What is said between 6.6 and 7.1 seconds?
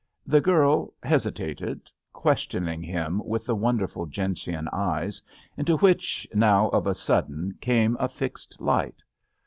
of a